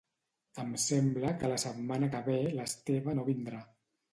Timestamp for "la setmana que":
1.53-2.25